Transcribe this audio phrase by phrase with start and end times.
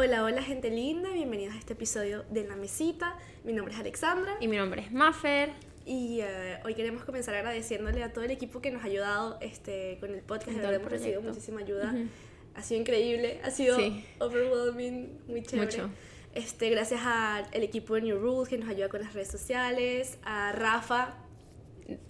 [0.00, 3.16] Hola, hola gente linda, bienvenidos a este episodio de La Mesita.
[3.44, 5.50] Mi nombre es Alexandra Y mi nombre es Maffer.
[5.84, 9.96] y eh, hoy queremos comenzar agradeciéndole a todo el equipo que nos ha ayudado este,
[10.00, 10.50] con el podcast.
[10.50, 11.92] De verdad hemos recibido muchísima ayuda.
[11.92, 12.06] Ujú.
[12.54, 14.04] Ha sido increíble, ha sido Sí.
[14.20, 15.66] overwhelming, muy chévere.
[15.66, 15.90] Mucho.
[16.34, 20.52] Este, gracias al equipo de New Rules que nos ayuda con las redes sociales, a
[20.52, 21.14] Rafa.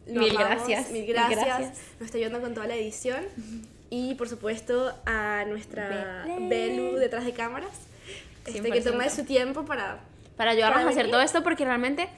[0.07, 1.45] Mil amamos, gracias, Mil mil gracias.
[1.47, 1.79] gracias.
[2.01, 3.25] Nos está ayudando con toda la edición.
[3.91, 6.25] Y por supuesto a nuestra.
[6.41, 7.71] Belu detrás de cámaras,
[8.47, 8.85] este, que 100%.
[8.93, 10.01] toma de su tiempo para
[10.37, 12.09] Para ayudarnos Para a hacer todo esto porque realmente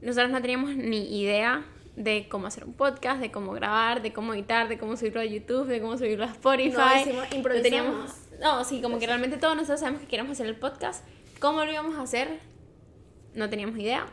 [0.00, 1.64] nosotros no teníamos ni idea
[1.96, 5.24] de cómo hacer un podcast, de cómo grabar, de cómo editar, de cómo subirlo a
[5.24, 6.72] YouTube, de cómo subirlo a Spotify.
[7.12, 10.56] No, No teníamos- No, sí, como que realmente todos nosotros sabemos que queremos hacer el
[10.56, 11.04] podcast.
[11.38, 12.40] ¿Cómo lo íbamos a hacer?
[13.34, 14.06] No teníamos idea.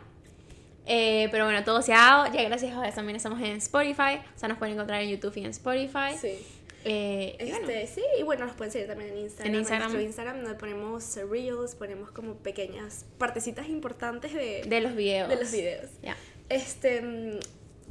[0.85, 2.33] Eh, pero bueno, todo se ha dado.
[2.33, 4.19] Ya gracias a Dios también estamos en Spotify.
[4.35, 6.17] O sea, nos pueden encontrar en YouTube y en Spotify.
[6.19, 6.37] Sí.
[6.85, 9.53] Eh, y bueno, Este, sí, y bueno, nos pueden seguir también en Instagram.
[9.53, 9.81] En Instagram.
[9.91, 15.27] nuestro Instagram donde ponemos reels, ponemos como pequeñas partecitas importantes de, de los videos.
[15.29, 15.89] de los videos.
[16.01, 16.15] Ya.
[16.47, 17.39] Este, mm,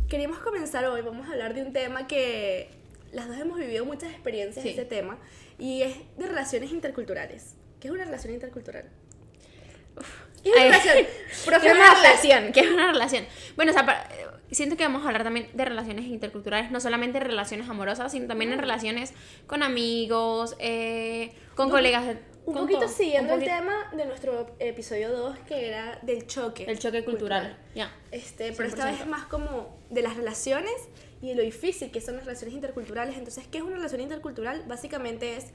[0.09, 2.71] queríamos comenzar hoy, vamos a hablar de un tema que
[3.12, 4.73] las dos hemos vivido muchas experiencias Sí.
[4.75, 5.19] de este tema
[5.59, 7.55] y es de relaciones interculturales.
[7.81, 8.89] ¿Qué es una relación intercultural?
[10.43, 10.71] ¿Qué es una Ay.
[10.71, 11.07] relación?
[11.61, 12.53] ¿Qué es una relación?
[12.53, 13.27] ¿Qué es una relación?
[13.57, 14.09] Bueno, o sea, para-
[14.55, 18.53] siento que vamos a hablar también de relaciones interculturales, no solamente relaciones amorosas, sino también
[18.53, 19.13] en relaciones
[19.47, 22.07] con amigos, eh, con Un colegas.
[22.07, 22.89] de- Un con poquito todo.
[22.89, 26.65] siguiendo Un el tema de nuestro episodio 2 que era del choque.
[26.65, 27.59] El choque cultural.
[27.75, 27.93] Ya.
[28.11, 28.99] Este, pero esta 100%.
[28.99, 30.73] vez más como de las relaciones
[31.21, 33.19] y de lo difícil que son las relaciones interculturales.
[33.19, 34.65] Entonces, ¿qué es una relación intercultural?
[34.67, 35.49] Básicamente es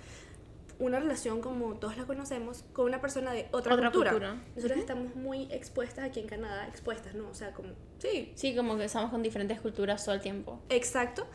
[0.85, 4.11] una relación como todos la conocemos con una persona de otra, Otra cultura.
[4.11, 4.35] cultura.
[4.55, 7.29] Nosotros estamos muy expuestas aquí en Canadá, expuestas, ¿no?
[7.29, 10.61] O sea, como, sí, Sí, como que estamos con diferentes culturas todo el tiempo.
[10.69, 11.27] exacto.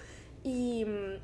[0.44, 1.14] Y mm,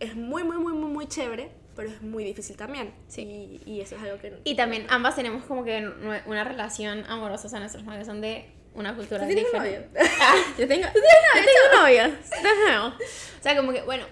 [0.00, 2.94] es muy, muy, muy, muy, muy chévere, pero es muy difícil también.
[3.08, 3.22] Sí.
[3.66, 4.38] Y, y eso es algo que...
[4.44, 5.86] Y también ambas tenemos como que
[6.26, 9.88] una relación amorosa, o sea, nuestros novios son de una cultura ¿Tú tienes un diferente.
[9.98, 10.10] novio?
[10.20, 12.02] Ah, yo tengo, yo tengo novio.
[12.70, 12.88] No.
[13.40, 14.04] O sea, como que, bueno,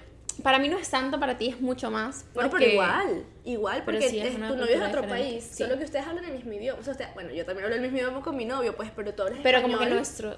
[0.42, 2.24] para mí no es tanto, para ti es mucho más.
[2.26, 5.08] No, pero porque- igual, igual, Pero porque sí, es tu novio es de otro diferente,
[5.08, 5.62] país, sí.
[5.64, 6.80] solo que ustedes hablan el mismo idioma.
[6.80, 9.10] O sea, usted- bueno, yo también hablo el mismo idioma con mi novio, pues, pero
[9.22, 10.36] hablas Pero como que nuestro...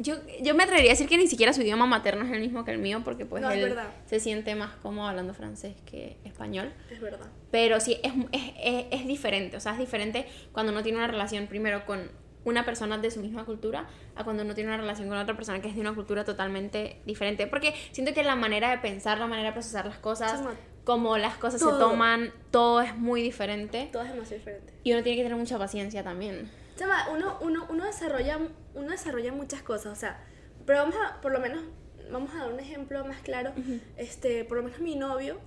[0.00, 2.64] Yo, yo me atrevería a decir que ni siquiera su idioma materno es el mismo
[2.64, 6.72] que el mío, porque pues No, él se siente más cómodo hablando francés que español.
[6.90, 7.28] Es verdad.
[7.52, 9.56] Pero sí, es, es, es, es diferente.
[9.56, 12.10] O sea, es diferente cuando uno tiene una relación primero con
[12.44, 15.60] una persona de su misma cultura a cuando uno tiene una relación con otra persona
[15.60, 17.46] que es de una cultura totalmente diferente.
[17.46, 20.42] Porque siento que la manera de pensar, la manera de procesar las cosas,
[20.84, 23.88] como las cosas se toman, todo es muy diferente.
[23.92, 24.72] Todo es demasiado diferente.
[24.82, 26.50] Y uno tiene que tener mucha paciencia también.
[26.76, 28.38] Chama, uno, uno, uno, desarrolla,
[28.74, 30.20] uno desarrolla muchas cosas, o sea,
[30.66, 31.62] pero vamos a, por lo menos,
[32.10, 33.52] vamos a dar un ejemplo más claro.
[33.96, 35.38] Este, por lo menos mi novio,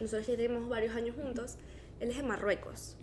[0.00, 1.56] nosotros ya tenemos varios años juntos,
[2.00, 2.96] él es de Marruecos.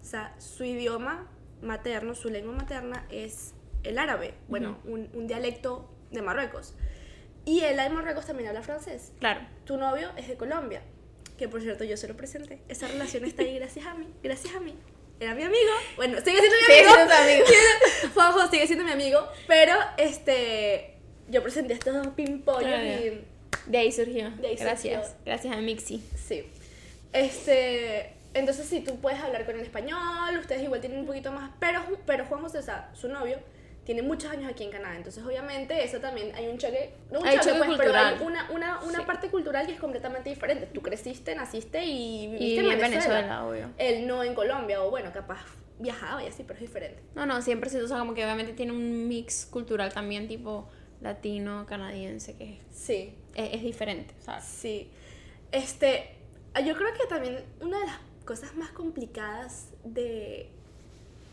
[0.00, 1.28] O sea, su idioma
[1.62, 6.74] materno, su lengua materna es el árabe, bueno, un, un dialecto de Marruecos.
[7.44, 9.12] Y él de Marruecos también habla francés.
[9.18, 9.40] Claro.
[9.64, 10.82] Tu novio es de Colombia,
[11.38, 12.60] que por cierto yo se lo presenté.
[12.68, 14.74] Esa relación está ahí gracias a mí, gracias a mí.
[15.18, 15.70] Era mi amigo.
[15.96, 16.94] Bueno, sigue siendo mi Sigue amigo.
[16.94, 17.46] siendo tu amigo.
[18.00, 20.96] Sigue- Juanjo sigue siendo mi amigo, pero este
[21.28, 22.84] yo presenté estos dos pimpollos Claro.
[22.84, 23.24] y
[23.66, 24.30] De ahí surgió.
[24.32, 25.06] De ahí Gracias.
[25.06, 25.18] surgió.
[25.24, 26.02] Gracias a Mixi.
[26.16, 26.44] Sí.
[27.12, 31.50] Este, entonces sí, tú puedes hablar con el español, ustedes igual tienen un poquito más,
[31.60, 33.38] pero, pero Juan José, o sea, su novio,
[33.84, 37.26] tiene muchos años aquí en Canadá, entonces obviamente eso también hay un choque, no un
[37.26, 38.22] Hay choque, pues, pero hay cultural.
[38.22, 39.04] una, una, una Sí.
[39.04, 40.66] parte cultural que es completamente diferente.
[40.72, 43.14] Tú creciste, naciste y viviste Y en en Venezuela.
[43.16, 43.70] Venezuela, obvio.
[43.78, 45.40] Él no en Colombia, o bueno, capaz
[45.80, 47.02] viajaba y así, pero es diferente.
[47.16, 50.68] No, no, siempre se usa como que obviamente tiene un mix cultural también, tipo
[51.00, 53.16] latino, canadiense, que Sí.
[53.34, 54.44] es, es diferente, ¿sabes?
[54.44, 54.92] Sí.
[55.50, 56.14] Este,
[56.64, 60.48] yo creo que también una de las cosas más complicadas de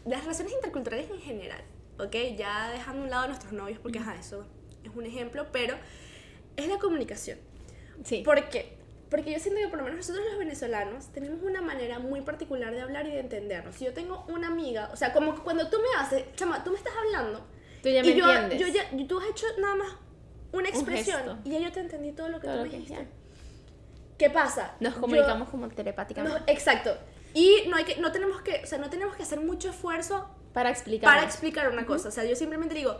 [0.05, 1.61] las relaciones interculturales en general,
[1.99, 2.15] ¿ok?
[2.37, 4.45] Ya dejando a un lado a nuestros novios, porque ajá, eso
[4.83, 5.75] es un ejemplo, pero
[6.55, 7.37] es la comunicación.
[8.03, 8.21] Sí.
[8.23, 8.77] ¿Por qué?
[9.09, 12.73] Porque yo siento que por lo menos nosotros los venezolanos tenemos una manera muy particular
[12.73, 13.75] de hablar y de entendernos.
[13.75, 16.71] Si yo tengo una amiga, o sea, como que cuando tú me haces, chama, tú
[16.71, 17.45] me estás hablando
[17.81, 18.59] Tú ya me y yo, entiendes.
[18.59, 19.95] yo ya, tú has hecho nada más
[20.51, 21.37] una expresión gesto.
[21.43, 22.93] y ya yo te entendí todo lo que Todo tú me dijiste.
[22.93, 23.07] ya.
[24.19, 24.75] ¿Qué pasa?
[24.79, 26.51] Nos Yo- comunicamos como no, telepáticamente.
[26.51, 26.95] exacto.
[27.33, 30.29] Y no hay que, no tenemos que, o sea, no tenemos que hacer mucho esfuerzo
[30.53, 31.09] Para explicar.
[31.11, 32.09] para explicar una cosa.
[32.09, 32.99] O sea, yo simplemente digo,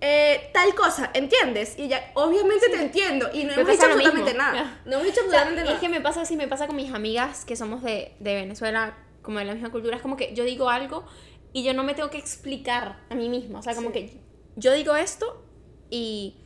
[0.00, 1.78] eh, tal cosa, ¿entiendes?
[1.78, 3.28] Y ya, obviamente te entiendo.
[3.32, 4.08] Y no Me hemos dicho lo mismo.
[4.10, 4.80] absolutamente nada.
[4.86, 5.74] No hemos dicho O sea, absolutamente nada.
[5.74, 8.96] es que me pasa así, me pasa con mis amigas que somos de, de Venezuela,
[9.22, 9.96] como de la misma cultura.
[9.96, 11.04] Es como que yo digo algo
[11.52, 13.58] y yo no me tengo que explicar a mí misma.
[13.58, 13.92] O sea, como Sí.
[13.92, 14.20] que
[14.56, 15.44] yo digo esto
[15.90, 16.38] y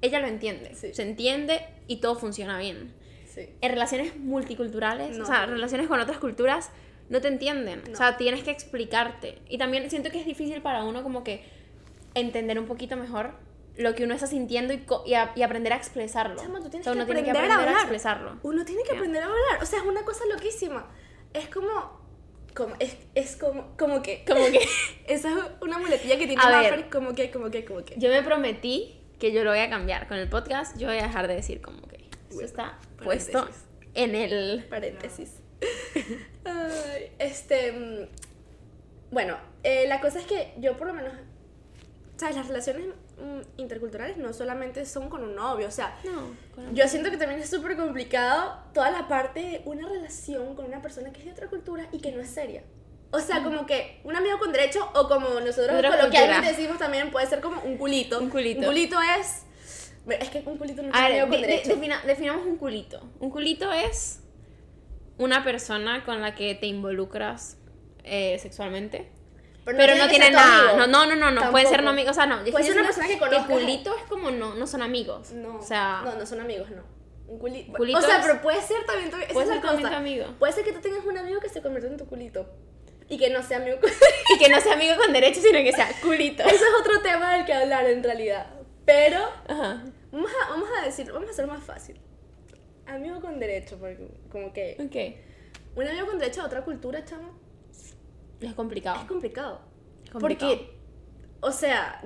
[0.00, 0.74] ella lo entiende.
[0.76, 0.94] Sí.
[0.94, 2.94] Se entiende y todo funciona bien.
[3.34, 3.48] Sí.
[3.60, 5.24] En relaciones multiculturales, No.
[5.24, 6.70] o sea, relaciones con otras culturas,
[7.08, 7.82] no te entienden.
[7.92, 9.38] O sea, tienes que explicarte.
[9.48, 11.44] Y también siento que es difícil para uno como que
[12.14, 13.32] entender un poquito mejor
[13.76, 16.36] lo que uno está sintiendo y, y, a- y aprender a expresarlo.
[16.36, 18.38] Chama, tú tienes O sea, que uno tiene que aprender a aprender a, expresarlo.
[18.42, 18.94] Uno tiene que Ya.
[18.96, 19.62] aprender a hablar.
[19.62, 20.90] O sea, es una cosa loquísima.
[21.32, 22.00] Es como.
[22.54, 24.24] como es, es como, como que.
[24.28, 24.60] Como que
[25.08, 27.94] Esa es una muletilla que tiene Maffer, como que, como que, como que.
[27.98, 30.06] yo me prometí que yo lo voy a cambiar.
[30.06, 31.91] Con el podcast yo voy a dejar de decir como que
[32.36, 33.64] eso está puesto paréntesis.
[33.94, 34.66] en el...
[34.68, 35.30] Paréntesis.
[36.44, 37.72] Ay, este.
[37.72, 38.08] mm,
[39.10, 41.12] Bueno, eh, la cosa es que yo, por lo menos.
[42.16, 42.36] ¿Sabes?
[42.36, 42.86] Las relaciones
[43.18, 45.68] mm, interculturales no solamente son con un novio.
[45.68, 49.62] O sea, No, con yo siento que también es súper complicado toda la parte de
[49.64, 52.62] una relación con una persona que es de otra cultura y que no es seria.
[53.10, 57.26] O sea, como que un amigo con derecho o como nosotros coloquialmente decimos también puede
[57.26, 58.18] ser como un culito.
[58.18, 58.60] Un culito.
[58.60, 59.42] Un culito es...
[60.08, 61.70] Es que un culito no un ver, con de- de- derecho.
[61.76, 63.00] defina- definamos un culito.
[63.20, 64.20] Un culito es
[65.18, 67.56] una persona con la que te involucras
[68.04, 69.08] eh, sexualmente.
[69.64, 70.76] Pero, no, que tiene ser tu nada.
[70.76, 71.50] No, no, no, no, no.
[71.52, 71.84] Puede ser Tampoco.
[71.84, 72.10] no amigo.
[72.10, 72.42] O sea, no.
[72.50, 73.46] Puede ser una persona que conozcas.
[73.46, 75.30] culito es como no, no son amigos.
[75.32, 76.82] No, O sea, no, no son amigos, no.
[77.28, 77.72] Un culito.
[77.74, 79.82] Culito o sea, es- pero puede ser también tu, esa puede es la ser también
[79.88, 79.90] cosa.
[79.90, 80.26] tu amigo.
[80.40, 82.44] Puede ser que tú tengas un amigo que se convierta en tu culito.
[83.08, 83.90] Y que no sea amigo con...
[84.34, 86.42] Y que no sea amigo con derecho, sino que sea culito.
[86.42, 88.46] Eso es otro tema del que hablar en realidad.
[88.84, 89.18] Pero
[89.48, 89.84] Ajá.
[90.10, 92.00] vamos a, vamos a decir, vamos a hacer más fácil.
[92.86, 95.76] Amigo con derecho, porque como que Ok.
[95.76, 97.38] un amigo con derecho a otra cultura, chamo,
[97.70, 97.94] Es
[98.40, 99.06] es complicado.
[99.06, 99.60] complicado.
[100.10, 100.20] Complicado.
[100.20, 100.76] Porque,
[101.40, 102.02] o sea,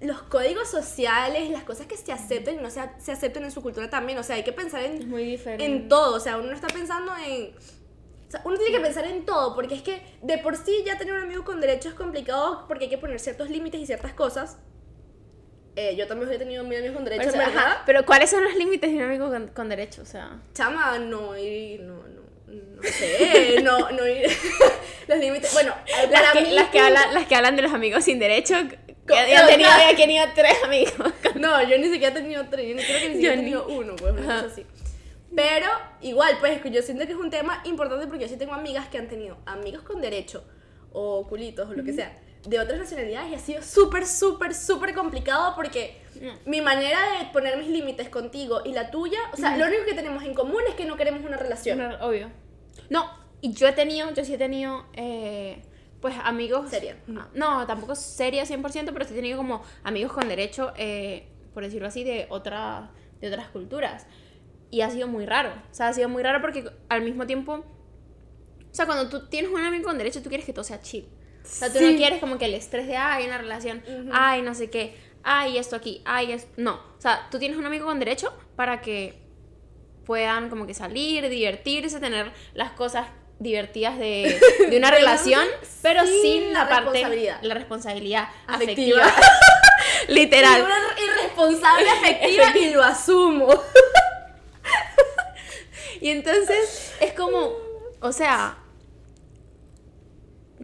[0.00, 3.62] los códigos sociales, las cosas que se aceptan y no se, se aceptan en su
[3.62, 4.18] cultura también.
[4.18, 5.64] O sea, hay que pensar en, Es muy diferente.
[5.64, 6.14] en todo.
[6.16, 7.54] O sea, uno no está pensando en.
[7.56, 10.98] O sea, uno tiene que pensar en todo, porque es que de por sí ya
[10.98, 14.12] tener un amigo con derecho es complicado porque hay que poner ciertos límites y ciertas
[14.12, 14.58] cosas.
[15.80, 17.82] Eh, yo también he tenido mil amigos con derecho, Pero, en ajá, verdad.
[17.86, 20.02] pero ¿cuáles son los límites de un amigo con, con derecho?
[20.02, 24.26] O sea, Chama, no ir, no, no, no sé, no, no ir.
[25.06, 25.52] los límites.
[25.52, 25.72] Bueno,
[26.10, 26.50] las que, mí.
[26.50, 28.76] las, que hablan, las que hablan de los amigos sin derecho, que
[29.06, 29.78] Co- ya, no, tenido, no.
[29.78, 31.12] ya tenido tres amigos.
[31.36, 33.94] No, yo ni siquiera he tenido tres, yo creo que ni siquiera he tenido uno,
[33.94, 34.66] pues, una cosa así.
[35.36, 35.66] Pero,
[36.00, 38.98] igual, pues, yo siento que es un tema importante porque yo sí tengo amigas que
[38.98, 40.42] han tenido amigos con derecho,
[40.92, 44.94] o culitos, o lo que sea, de otras nacionalidades y ha sido súper, súper, súper
[44.94, 46.50] complicado porque Mm.
[46.50, 49.94] mi manera de poner mis límites contigo y la tuya, o sea, lo único que
[49.94, 51.78] tenemos en común es que no queremos una relación.
[51.78, 52.30] No, obvio.
[52.90, 53.08] No,
[53.40, 55.62] y yo he tenido, yo sí he tenido, eh,
[56.00, 56.70] pues amigos.
[56.70, 56.96] Seria.
[57.16, 61.62] Ah, No, tampoco seria 100%, pero sí he tenido como amigos con derecho, eh, por
[61.62, 62.90] decirlo así, de, otra,
[63.20, 64.06] de otras culturas.
[64.70, 65.50] Y ha sido muy raro.
[65.70, 67.64] O sea, ha sido muy raro porque al mismo tiempo.
[68.70, 71.08] O sea, cuando tú tienes un amigo con derecho, tú quieres que todo sea chill.
[71.44, 71.92] O sea, tú Sí.
[71.92, 73.82] no quieres como que el estrés de, ay, una relación,
[74.12, 76.50] ay, no sé qué, ay, esto aquí, ay, esto.
[76.56, 76.74] No.
[76.74, 79.18] O sea, tú tienes un amigo con derecho para que
[80.04, 83.06] puedan como que salir, divertirse, tener las cosas
[83.38, 85.44] divertidas de, de una relación,
[85.82, 87.38] pero sin sin la la, parte, responsabilidad.
[87.42, 89.04] la responsabilidad Afectiva.
[89.04, 89.28] afectiva.
[90.08, 90.62] Y Literal.
[90.62, 93.48] una irresponsable afectiva y lo asumo.
[96.00, 97.52] Y entonces es como,
[98.00, 98.56] o sea,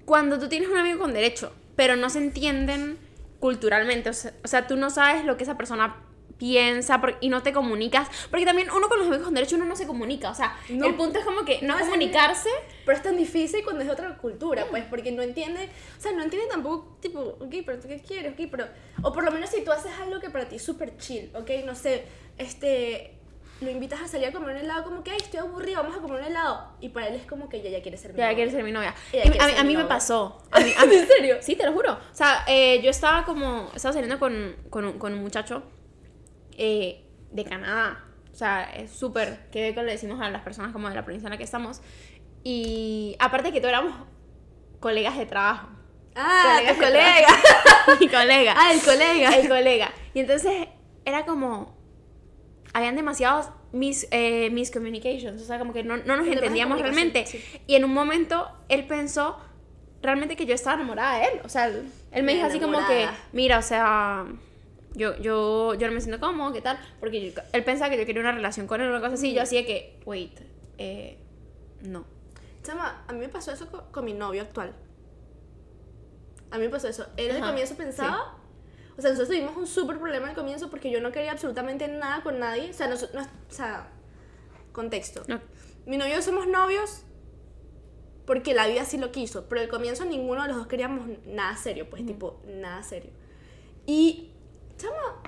[0.04, 2.98] cuando tú tienes un amigo con derecho, pero no se entienden
[3.40, 5.96] culturalmente, o sea, o sea, tú no sabes lo que esa persona
[6.38, 9.66] piensa por- y no te comunicas, porque también uno con los amigos con derecho uno
[9.66, 10.86] no se comunica, o sea, No.
[10.86, 12.48] el punto es como que no, No, es comunicarse.
[12.84, 16.12] Pero es tan difícil cuando es de otra cultura, pues, porque no entiende, o sea,
[16.12, 18.66] no entiende tampoco, tipo, ok, pero tú qué quieres, ok, pero,
[19.02, 21.50] o por lo menos si tú haces algo que para ti es súper chill, ok,
[21.64, 22.04] no sé,
[22.36, 23.14] este,
[23.60, 26.00] lo invitas a salir a comer un helado, como que, ay, estoy aburrido, vamos a
[26.00, 28.24] comer un helado, y para él es como que ya, ya quiere ser mi Ya
[28.24, 28.34] novia.
[28.36, 28.94] quiere ser mi novia.
[29.12, 30.42] Ella Y a, mí- a mí me pasó.
[30.50, 31.36] A mí- a mí- ¿En serio?
[31.40, 31.92] Sí, te lo juro.
[31.92, 33.70] O sea, eh, yo estaba como.
[33.74, 35.62] Estaba saliendo con, con, un, con un muchacho
[36.58, 38.04] eh, de Canadá.
[38.32, 39.48] O sea, es súper.
[39.50, 41.80] Que le decimos a las personas como de la provincia en la que estamos.
[42.42, 43.94] Y aparte que todos éramos
[44.80, 45.68] colegas de trabajo.
[46.16, 47.28] Ah, Colegas colega.
[48.00, 48.54] Mi colega.
[48.56, 49.28] Ah, el colega.
[49.36, 49.92] El colega.
[50.12, 50.68] Y entonces
[51.04, 51.82] era como.
[52.74, 55.40] Habían demasiados mis, eh, miscommunications.
[55.40, 57.24] O sea, como que no, no nos entendíamos realmente.
[57.26, 57.42] sí.
[57.66, 59.38] Y en un momento él pensó
[60.02, 61.40] realmente que yo estaba enamorada de él.
[61.44, 64.26] O sea, él, él me dijo así como que, mira, o sea,
[64.94, 66.78] yo, yo, yo no me siento cómodo, ¿qué tal?
[67.00, 69.30] Porque yo- él pensaba que yo quería una relación con él o una cosa así.
[69.30, 70.38] Y yo así de que, wait,
[70.78, 71.16] eh,
[71.82, 72.04] no.
[72.64, 74.72] Chama, a mí me pasó eso con, con mi novio actual.
[76.50, 77.06] A mí me pasó eso.
[77.16, 78.36] Él al comienzo pensaba.
[78.96, 82.22] O sea, nosotros tuvimos un súper problema al comienzo porque yo no quería absolutamente nada
[82.22, 82.70] con nadie.
[82.70, 83.88] O sea, nos- no- o sea
[84.72, 85.22] contexto.
[85.28, 85.40] no.
[85.86, 87.02] Mi novio y yo somos novios
[88.26, 89.46] porque la vida sí lo quiso.
[89.48, 93.10] Pero al comienzo ninguno de los dos queríamos nada serio, pues, tipo, nada serio.
[93.86, 94.30] Y,
[94.78, 95.20] chama,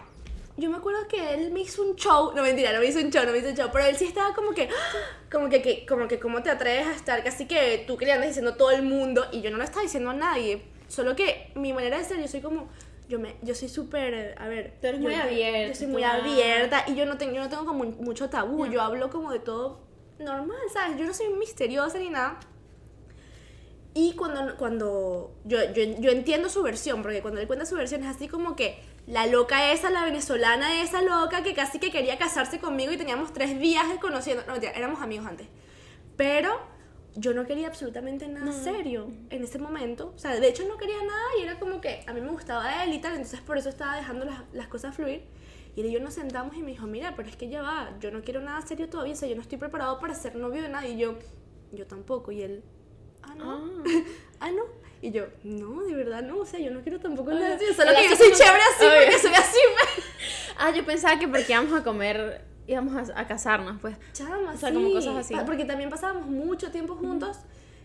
[0.57, 3.11] yo me acuerdo que él me hizo un show, no mentira, no me hizo un
[3.11, 4.71] show, no me hizo un show, pero él sí estaba como que,
[5.31, 8.13] como que, que como que, ¿cómo te atreves a estar casi que tú que le
[8.13, 9.27] andas diciendo a todo el mundo?
[9.33, 12.29] Y yo no lo estaba diciendo a nadie, solo que mi manera de ser, yo
[12.29, 12.69] soy como,
[13.09, 15.69] yo me, yo soy súper, a ver, Tú eres yo- muy abierta.
[15.69, 18.73] Yo soy muy abierta y yo no tengo, yo no tengo como mucho tabú, No.
[18.73, 19.81] yo hablo como de todo
[20.19, 20.99] normal, ¿sabes?
[20.99, 22.39] Yo no soy misteriosa ni nada.
[23.95, 28.03] Y cuando, cuando yo, yo, yo entiendo su versión, porque cuando él cuenta su versión
[28.05, 32.19] es así como que la loca esa, la venezolana esa loca que casi que quería
[32.19, 35.47] casarse conmigo y teníamos tres viajes conociendo, no, éramos amigos antes.
[36.17, 36.61] Pero
[37.17, 40.13] yo no quería absolutamente nada serio en ese momento.
[40.15, 42.85] O sea, de hecho no quería nada y era como que a mí me gustaba
[42.85, 45.25] él y tal, entonces por eso estaba dejando las, las cosas fluir.
[45.75, 47.91] Y él y yo nos sentamos y me dijo, mira, pero es que ya va,
[48.01, 50.63] yo no quiero nada serio todavía, o sea, yo no estoy preparado para ser novio
[50.63, 50.91] de nadie.
[50.91, 51.19] Y yo,
[51.73, 52.33] yo tampoco.
[52.33, 52.63] Y él,
[53.23, 53.83] ah, no,
[54.41, 54.63] ah, no.
[55.03, 57.93] Y yo, no, de verdad no, o sea, yo no quiero tampoco nada serio, solo
[57.95, 59.01] que yo soy chévere así Obvio.
[59.03, 60.07] porque soy así, pues.
[60.59, 63.97] Ah, yo pensaba que porque íbamos a comer, íbamos a, a casarnos, pues.
[64.13, 64.93] Chama, O sea, como sí.
[64.95, 65.35] cosas así.
[65.47, 67.39] Porque también pasábamos mucho tiempo juntos.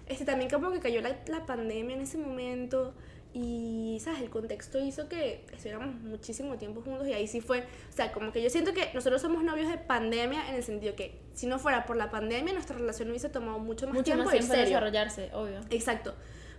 [0.08, 2.94] Este, también como que cayó la, la pandemia en ese momento.
[3.34, 4.20] Y, ¿sabes?
[4.22, 7.08] El contexto hizo que estuviéramos muchísimo tiempo juntos.
[7.08, 7.62] Y ahí sí fue.
[7.62, 10.96] O sea, como que yo siento que nosotros somos novios de pandemia en el sentido
[10.96, 14.26] que si no fuera por la pandemia, nuestra relación hubiese tomado mucho más Mucho tiempo
[14.26, 14.70] más tiempo de serio.
[14.74, 15.62] desarrollarse, obvio.
[15.70, 16.14] Exacto.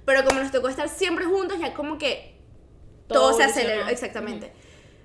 [0.07, 2.37] Pero como nos tocó estar siempre juntos, ya como que
[3.07, 3.89] todo, Todo se aceleró.
[3.89, 4.51] Exactamente.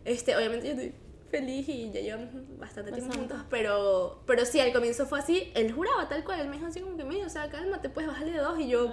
[0.05, 0.93] Este, obviamente yo estoy
[1.29, 5.71] feliz y ya llevamos bastante tiempo juntos, pero, pero sí, al comienzo fue así, él
[5.71, 8.31] juraba tal cual, él me dijo así como que, mira, o sea, cálmate, pues bájale
[8.31, 8.89] de dos y yo,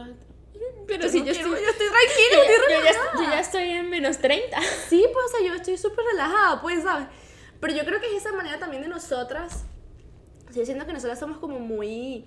[0.86, 1.50] Pero yo sí, no yo estoy...
[1.50, 3.24] yo estoy tranquila, estoy Yo ya, relajada.
[3.24, 4.58] yo ya estoy en menos 30.
[4.88, 7.06] Sí, pues, o sea, yo estoy súper relajada, pues, ¿sabes?
[7.60, 9.64] Pero yo creo que es esa manera también de nosotras,
[10.54, 12.26] yo siento que nosotras somos como muy,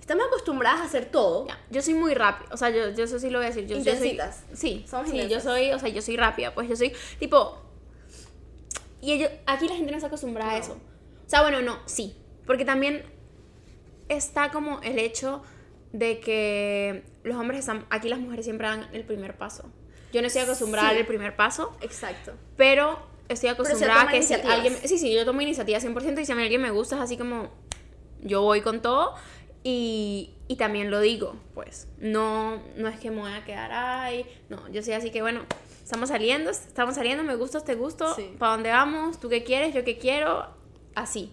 [0.00, 1.46] estamos acostumbradas a hacer todo.
[1.46, 3.66] Ya, yo soy muy rápida, o sea, yo, yo eso sí lo voy a decir.
[3.66, 4.18] Yo, yo soy,
[4.52, 7.60] sí, Somos sí, yo soy, o sea, yo soy rápida, pues yo soy tipo...
[9.04, 10.72] Y ellos, aquí la gente no se acostumbra a eso.
[11.26, 13.04] O sea, bueno, no, sí, porque también
[14.08, 15.42] está como el hecho
[15.92, 19.70] de que los hombres están, aquí las mujeres siempre dan el primer paso.
[20.12, 20.96] Yo no estoy acostumbrada Sí.
[20.96, 22.32] a el primer paso, Exacto.
[22.56, 24.74] pero estoy acostumbrada a toma que si alguien...
[24.84, 27.16] Sí, sí, yo tomo iniciativa 100% y si a mí alguien me gusta es así
[27.18, 27.50] como
[28.22, 29.14] yo voy con todo
[29.62, 34.24] y, y también lo digo, pues no, no es que me voy a quedar ahí,
[34.48, 35.42] no, yo soy así que bueno,
[35.84, 38.34] estamos saliendo, estamos saliendo, me gustas, te gusto, Sí.
[38.38, 39.20] ¿para dónde vamos?
[39.20, 39.72] ¿Tú qué quieres?
[39.74, 40.48] ¿Yo qué quiero?
[40.96, 41.32] Así.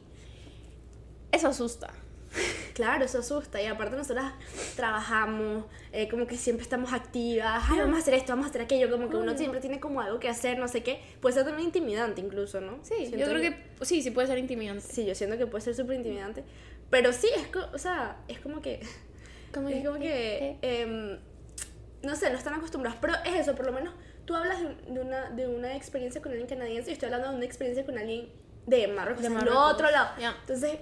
[1.31, 1.93] Eso asusta.
[2.73, 3.61] Claro, eso asusta.
[3.61, 4.33] Y aparte nosotras
[4.77, 7.65] trabajamos, eh, como que siempre estamos activas.
[7.69, 8.89] Ay, vamos a hacer esto, vamos a hacer aquello.
[8.89, 11.01] Como que uno siempre tiene como algo que hacer, no sé qué.
[11.19, 12.79] Puede ser también intimidante incluso, ¿no?
[12.81, 14.81] Sí, Siento yo creo que sí, sí puede ser intimidante.
[14.87, 16.45] Sí, yo siento que puede ser súper intimidante.
[16.89, 18.79] Pero sí, es, o sea, es como que...
[19.53, 20.57] Como es como que...
[20.61, 21.19] em,
[22.03, 22.97] no sé, no están acostumbrados.
[23.01, 23.93] Pero es eso, por lo menos
[24.25, 27.45] tú hablas de, una, de una experiencia con alguien canadiense y estoy hablando de una
[27.45, 28.29] experiencia con alguien
[28.65, 30.09] de Marruecos, De o sea, otro lado.
[30.19, 30.35] ya.
[30.41, 30.77] Entonces,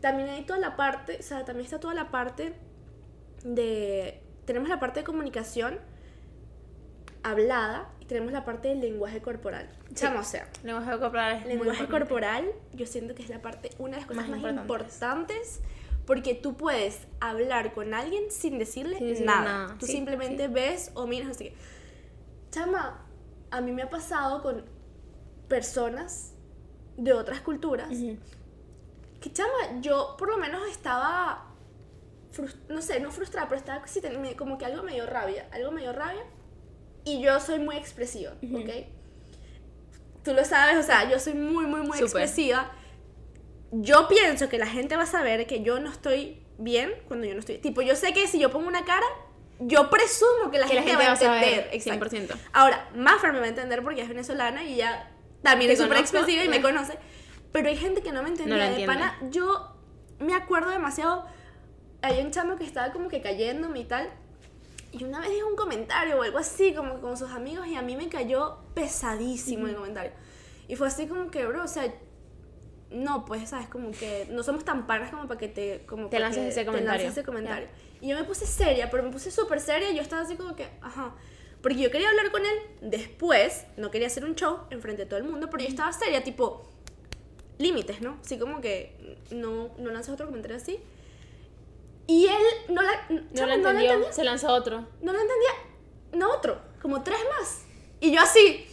[0.00, 2.54] también hay toda la parte, o sea, también está toda la parte
[3.44, 4.20] de...
[4.44, 5.78] Tenemos la parte de comunicación
[7.22, 9.68] hablada y tenemos la parte del lenguaje corporal.
[9.94, 12.06] Chamo, o sea, lenguaje corporal es muy lenguaje importante.
[12.08, 14.94] corporal, yo siento que es la parte, una de las cosas Más más, importantes.
[14.94, 15.60] importantes.
[16.06, 19.42] porque tú puedes hablar con alguien sin decirle decirle nada.
[19.44, 21.54] nada, Tú sí, simplemente ves o miras, no sé qué.
[22.50, 23.06] Chama,
[23.50, 24.64] a mí me ha pasado con
[25.48, 26.32] personas
[26.96, 28.16] de otras culturas Ujú.
[29.20, 31.46] que, chama, yo por lo menos estaba,
[32.68, 34.00] no sé, no frustrada, pero estaba sí,
[34.36, 36.24] como que algo me dio rabia, algo me dio rabia.
[37.04, 38.58] Y yo soy muy expresiva, Ujú.
[38.58, 38.70] ¿ok?
[40.22, 42.22] Tú lo sabes, o sea, yo soy muy, muy, muy Súper.
[42.22, 42.70] expresiva.
[43.72, 47.32] Yo pienso que la gente va a saber que yo no estoy bien cuando yo
[47.34, 47.58] no estoy.
[47.58, 49.06] Tipo, yo sé que si yo pongo una cara,
[49.60, 51.70] yo presumo que la, Que la gente, gente va a entender.
[51.72, 52.06] Exacto.
[52.06, 52.36] 100%.
[52.52, 55.10] Ahora, Mafra me va a entender porque es venezolana y ya
[55.42, 56.98] también Te es súper expresiva y me conoce.
[57.52, 58.70] Pero hay gente que no me entendía.
[58.70, 59.74] No de pana, yo
[60.18, 61.26] me acuerdo demasiado.
[62.02, 64.08] Hay un chamo que estaba como que cayéndome y tal.
[64.92, 67.82] Y una vez dijo un comentario o algo así, como con sus amigos, y a
[67.82, 70.12] mí me cayó pesadísimo el comentario.
[70.66, 71.92] Y fue así como que, bro, o sea,
[72.90, 73.68] no, pues, ¿sabes?
[73.68, 76.66] Como que no somos tan paras como para que te, como Te lances ese te
[76.66, 77.02] comentario.
[77.04, 77.68] lances ese comentario.
[78.00, 80.56] Y yo me puse seria, pero me puse súper seria y yo estaba así como
[80.56, 81.14] que, ajá.
[81.62, 85.18] Porque yo quería hablar con él después, no quería hacer un show enfrente de todo
[85.18, 86.66] el mundo, pero yo estaba seria, tipo,
[87.58, 88.18] límites, ¿no?
[88.24, 90.80] Así como que no, no lanzas otro comentario así.
[92.06, 94.88] Y él no la, No lo entendió, entendía, se lanzó otro.
[95.02, 95.50] no lo entendía,
[96.14, 97.62] no otro, como tres más.
[98.00, 98.66] Y yo así,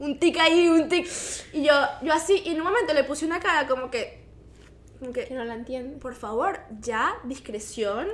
[0.00, 1.08] un tic ahí, un tic.
[1.52, 4.24] Y yo, yo así, y en un momento le puse una cara como que,
[4.98, 5.96] como que, Que no la entiende.
[5.98, 8.08] por favor, ya, discreción,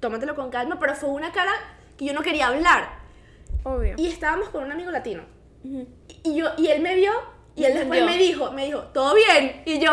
[0.00, 1.52] tómatelo con calma, pero fue una cara
[1.96, 2.98] que yo no quería hablar.
[3.64, 3.94] Obvio.
[3.98, 5.24] Y estábamos con un amigo latino.
[5.62, 5.86] Ujú.
[6.24, 7.12] Y, yo, y él me vio
[7.54, 8.06] Y él después Yo.
[8.06, 9.62] me dijo, me dijo, ¿todo bien?
[9.66, 9.90] Y yo,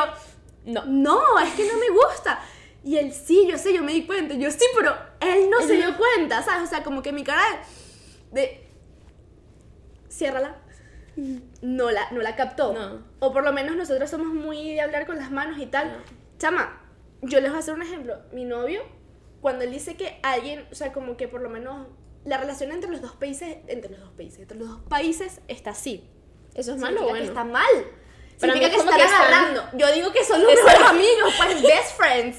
[0.65, 0.85] No.
[0.85, 2.39] no, es que no me gusta.
[2.83, 4.35] Y él, sí, yo sé, yo me di cuenta.
[4.35, 6.63] Yo, sí, pero él no se dio cuenta, ¿sabes?
[6.63, 7.41] O sea, como que mi cara
[8.31, 8.41] de...
[8.41, 8.67] de
[10.09, 10.55] ciérrala.
[11.61, 12.73] No la, no la captó.
[12.73, 13.03] No.
[13.19, 15.89] O por lo menos nosotros somos muy de hablar con las manos y tal.
[15.91, 15.97] No.
[16.37, 16.79] Chama,
[17.23, 18.15] yo les voy a hacer un ejemplo.
[18.31, 18.81] Mi novio,
[19.47, 21.87] cuando él dice que alguien, o sea, como que por lo menos
[22.25, 25.69] la relación entre los dos países, entre los dos países, entre los dos países está
[25.69, 26.03] así.
[26.53, 27.25] ¿Eso es malo que bueno?
[27.25, 27.63] está mal.
[27.77, 29.63] Mí Significa que están que agarrando.
[29.77, 32.37] Yo digo que son los mejores amigos, pues best friends.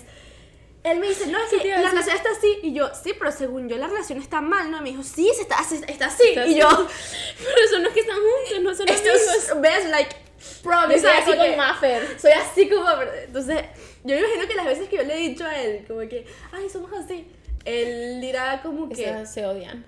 [0.85, 2.59] Él me dice, no, es ¿Qué que la relación está así.
[2.63, 4.83] Y yo, sí, pero según yo la relación está mal, ¿no?
[4.83, 6.29] Me dijo, sí, se está, se- está así.
[6.29, 6.61] Está y así.
[6.61, 6.69] yo,
[7.39, 9.35] Pero eso no es que están juntos, no son esto amigos.
[9.37, 10.15] es, ves, like,
[10.57, 11.01] Yo promise.
[11.01, 12.21] soy así Como Maffer.
[12.21, 12.87] Soy así como,
[13.27, 13.63] entonces,
[14.05, 16.27] yo me imagino que las veces que yo le he dicho a él, como que,
[16.53, 17.27] ay, somos así,
[17.65, 19.85] él dirá como que Esas se odian.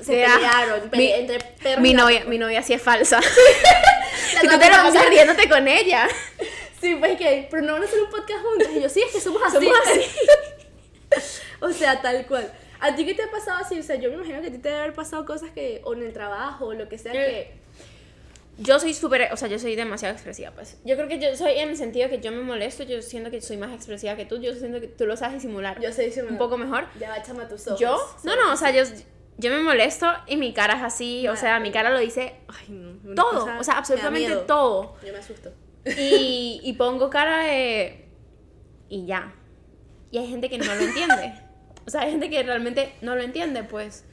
[0.00, 3.20] se Dirá, pelearon, pe- mi- entre perros Mi y novia, mi novia sí es falsa.
[3.20, 6.08] La Si tú te cosa- pasas riéndote con ella.
[6.80, 8.68] Sí, pues que, pero no van a hacer un podcast juntos.
[8.74, 9.54] Y yo, sí, es que somos así.
[9.56, 10.02] Somos así.
[11.60, 12.52] o sea, tal cual.
[12.80, 13.78] ¿A ti qué te ha pasado así?
[13.80, 15.94] O sea, yo me imagino que a ti te debe haber pasado cosas que, o
[15.94, 17.54] en el trabajo, o lo que sea, que...
[18.58, 20.78] Yo soy súper, o sea, yo soy demasiado expresiva, pues.
[20.84, 23.40] Yo creo que yo soy en el sentido que yo me molesto, yo siento que
[23.40, 26.32] soy más expresiva que tú, yo siento que tú lo sabes disimular Yo sé diciendo
[26.32, 26.86] un poco mejor.
[26.98, 27.78] Ya chama tus ojos.
[27.80, 28.82] Yo, no, no, o sea, yo,
[29.36, 32.68] yo me molesto y mi cara es así, o sea, mi cara lo dice Ay,
[32.70, 32.98] no.
[33.04, 34.96] una todo, o sea, absolutamente todo.
[35.04, 35.52] Yo me asusto.
[35.98, 38.08] Y, y pongo cara de...
[38.88, 39.34] Y ya.
[40.10, 41.34] Y hay gente que no lo entiende.
[41.86, 44.04] O sea, hay gente que realmente no lo entiende, pues.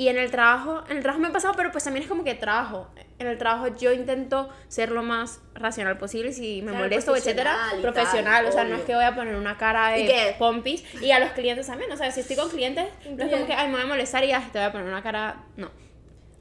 [0.00, 2.24] Y en el trabajo, en el trabajo me ha pasado, pero pues también es como
[2.24, 2.88] que trabajo.
[3.18, 7.54] En el trabajo yo intento ser lo más racional posible, si me Claro, molesto, etcétera,
[7.82, 8.78] profesional y tal, o sea, no obvio.
[8.78, 10.36] es que voy a poner una cara ¿Y de qué?
[10.38, 13.44] pompis y a los clientes también, o sea, si estoy con clientes, no es como
[13.46, 15.70] que, ay, me voy a molestar y ya te voy a poner una cara, no.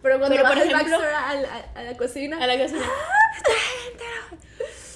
[0.01, 2.42] Pero cuando Pero, vas por ejemplo- a, la- a la cocina...
[2.42, 2.86] A la cocina.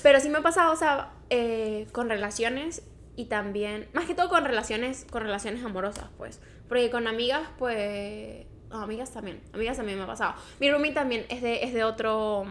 [0.04, 2.82] Pero sí me ha pasado, o sea, eh, con relaciones
[3.18, 6.40] y también, más que todo con relaciones, con relaciones amorosas, pues.
[6.70, 10.34] Porque con amigas, pues, no, amigas también, amigas también me ha pasado.
[10.60, 12.46] Mi roommate también es de, es de otro,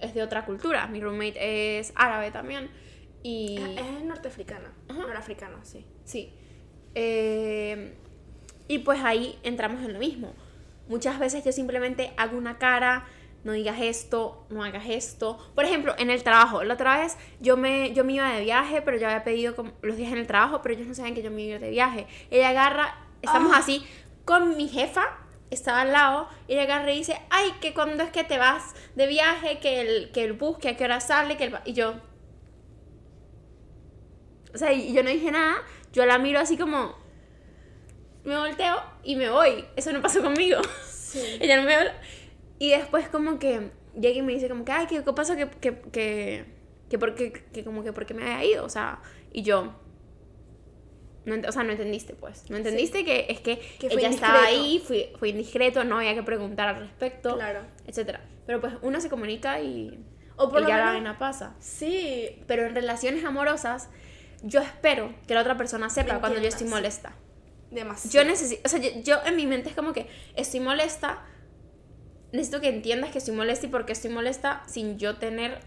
[0.00, 0.86] es de otra cultura.
[0.86, 2.70] Mi roommate es árabe también.
[3.22, 3.58] Y...
[3.76, 4.72] Es norteafricana.
[4.88, 5.00] Ajá.
[5.00, 5.84] Norafricano, sí.
[6.04, 6.32] Sí.
[6.94, 7.94] Eh,
[8.68, 10.32] y pues ahí entramos en lo mismo.
[10.88, 13.06] Muchas veces yo simplemente hago una cara,
[13.44, 15.38] no digas esto, no hagas esto.
[15.54, 18.80] Por ejemplo, en el trabajo, la otra vez yo me, yo me iba de viaje,
[18.82, 21.22] pero yo había pedido como los días en el trabajo, pero ellos no saben que
[21.22, 22.06] yo me iba de viaje.
[22.30, 23.58] Ella agarra, estamos Ah.
[23.58, 23.84] así
[24.24, 25.04] con mi jefa,
[25.50, 28.74] estaba al lado, y ella agarra y dice, ay, que cuando es que te vas
[28.96, 31.50] de viaje, que el, que el bus, que a qué hora sale, que el...
[31.50, 31.62] ba-".
[31.64, 31.94] Y yo,
[34.54, 35.56] o sea, y yo no dije nada,
[35.92, 36.94] yo la miro así como,
[38.24, 39.64] me volteo y me voy.
[39.76, 40.60] Eso no pasó conmigo.
[40.90, 41.20] Sí.
[41.40, 41.94] Ella no me habla.
[42.58, 45.36] Y después como que llega y me dice como que, ay, ¿qué, qué pasó?
[45.36, 46.44] Que, que, que,
[46.90, 49.00] que, por qué- que como que por qué me había ido, o sea,
[49.32, 49.72] y yo...
[51.24, 52.48] No, o sea, no entendiste, pues.
[52.48, 56.68] No entendiste que es que, ella estaba ahí, fue, fue indiscreto, no había que preguntar
[56.68, 57.62] al respecto, Claro.
[57.86, 58.20] etcétera.
[58.46, 60.02] Pero pues uno se comunica y,
[60.36, 61.54] O por y lo ya la vaina pasa.
[61.60, 62.42] Sí.
[62.46, 63.90] Pero en relaciones amorosas,
[64.42, 67.14] yo espero que la otra persona sepa Me cuando yo estoy molesta.
[67.70, 68.24] Demasiado.
[68.24, 71.26] Yo necesito, o sea, yo, yo en mi mente es como que estoy molesta,
[72.32, 75.60] necesito que entiendas que estoy molesta y por qué estoy molesta sin yo tener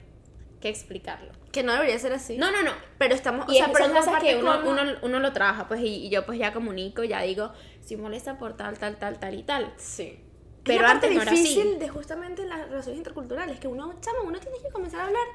[0.61, 1.31] que explicarlo.
[1.51, 2.37] Que no debería ser así.
[2.37, 2.71] No, no, no.
[2.97, 3.45] Pero estamos...
[3.49, 6.09] Y o sea, pero son cosas que uno, uno, uno lo trabaja, pues, y, y
[6.09, 9.73] yo pues ya comunico, ya digo, estoy molesta por tal, tal, tal, tal y tal.
[9.77, 10.23] Sí.
[10.63, 11.41] Pero es antes no era así.
[11.41, 15.25] difícil de justamente las relaciones interculturales, que uno, chama, uno tiene que comenzar a hablar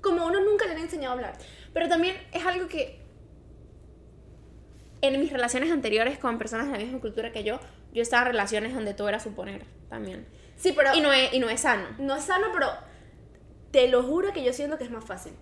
[0.00, 1.38] como uno nunca le han enseñado a hablar.
[1.72, 3.00] Pero también es algo que
[5.00, 7.58] en mis relaciones anteriores con personas de la misma cultura que yo,
[7.92, 10.26] yo estaba en relaciones donde todo era suponer también.
[10.56, 11.88] Sí, pero Y no es, y no es sano.
[11.98, 12.68] no es sano, pero
[13.72, 15.32] te lo juro que yo siento que es más fácil.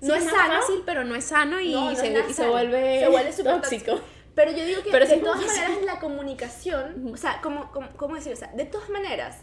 [0.00, 0.54] No No es es sano.
[0.60, 3.60] fácil, pero no es sano y, No, no se, y se vuelve, Se vuelve súper
[3.60, 4.00] tóxico.
[4.34, 7.88] Pero yo digo que Pero sí de todas maneras la comunicación, o sea, ¿cómo, cómo,
[7.96, 8.32] cómo decir?
[8.32, 9.42] O sea, de todas maneras,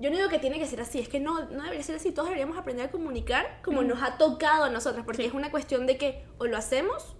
[0.00, 2.10] yo no digo que tiene que ser así, es que no, no debería ser así,
[2.12, 5.28] todos deberíamos aprender a comunicar como nos ha tocado a nosotras, porque Sí.
[5.28, 7.14] es una cuestión de que o lo hacemos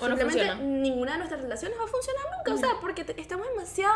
[0.00, 0.54] o, O no simplemente funciona.
[0.62, 3.94] ninguna de nuestras relaciones va a funcionar nunca, o sea, porque te- estamos demasiado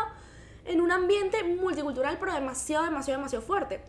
[0.65, 3.81] en un ambiente multicultural, pero demasiado, demasiado, demasiado fuerte.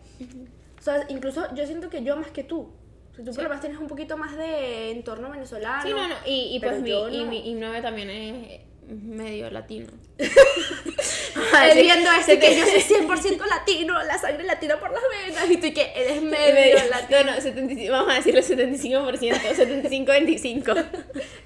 [0.83, 2.73] O sea, incluso yo siento que yo más que tú.
[3.15, 5.81] Si tú por lo menos tienes un poquito más de entorno venezolano.
[5.81, 6.15] Sí, no, no.
[6.25, 7.29] Y, y pues mi, yo y, no.
[7.29, 9.87] mi, y mi también es medio latino.
[10.17, 15.03] Él viendo esto se y que yo soy 100% latino, la sangre latina por las
[15.09, 17.23] venas, y tú que eres medio latino.
[17.23, 20.85] No, no, 75, vamos a decirlo 75%, 75-25.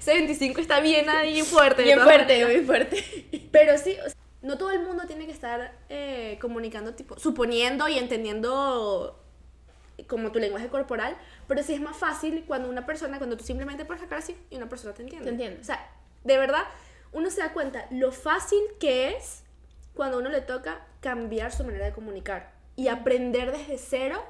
[0.00, 1.84] Ese 25 está bien ahí fuerte.
[1.84, 3.04] Bien fuerte, bien fuerte.
[3.52, 7.86] Pero sí, o sea, no todo el mundo tiene que estar eh, comunicando, tipo, suponiendo
[7.88, 9.27] y entendiendo
[10.06, 13.84] como tu lenguaje corporal, pero sí es más fácil cuando una persona, cuando tú simplemente
[13.84, 15.24] pones la cara así y una persona te entiende.
[15.24, 15.60] Te entiende.
[15.60, 15.90] O sea,
[16.24, 16.64] de verdad,
[17.12, 19.42] uno se da cuenta lo fácil que es
[19.94, 24.22] cuando uno le toca cambiar su manera de comunicar y aprender desde cero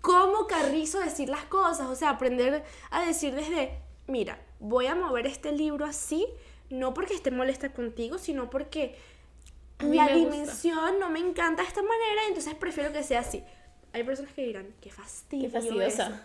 [0.00, 5.26] cómo carrizo decir las cosas, o sea, aprender a decir desde, mira, voy a mover
[5.26, 6.26] este libro así,
[6.70, 8.96] no porque esté molesta contigo, sino porque
[9.80, 10.14] la gusta.
[10.14, 13.42] dimensión no me encanta de esta manera, entonces prefiero que sea así.
[13.94, 15.44] Hay personas que dirán, qué fastidio.
[15.46, 16.06] Qué fastidiosa.
[16.08, 16.16] eso".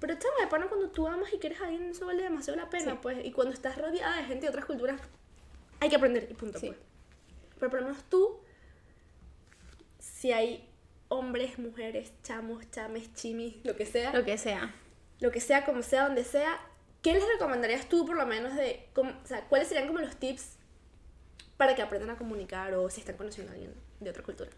[0.00, 2.68] Pero chama, de pana, cuando tú amas y quieres a alguien, eso vale demasiado la
[2.70, 2.98] pena, Sí.
[3.02, 3.24] pues.
[3.24, 5.00] Y cuando estás rodeada de gente de otras culturas,
[5.80, 6.66] hay que aprender y punto, Sí.
[6.68, 6.78] pues.
[7.58, 8.38] Pero por lo menos tú,
[9.98, 10.68] si hay
[11.08, 14.74] hombres, mujeres, chamos, chames, chimis, lo que sea, Lo que sea.
[15.20, 16.60] lo que sea, como sea, donde sea,
[17.02, 20.16] ¿qué les recomendarías tú por lo menos de, cómo- o sea, cuáles serían como los
[20.16, 20.56] tips
[21.56, 24.50] para que aprendan a comunicar o si están conociendo a alguien de otra cultura?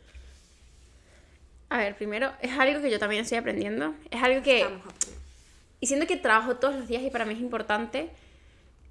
[1.69, 3.95] A ver, primero, es algo que yo también estoy aprendiendo.
[4.11, 4.63] Es algo que...
[4.63, 4.87] Estamos.
[5.81, 8.11] Y siento que trabajo todos los días y para mí es importante.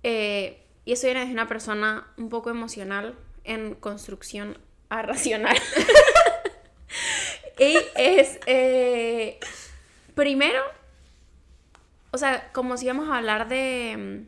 [0.04, 4.58] eh, y eso viene de una persona un poco emocional en construcción
[4.90, 5.58] a racional.
[7.60, 9.40] y es, eh,
[10.14, 10.62] primero,
[12.12, 14.26] o sea, como si íbamos a hablar de,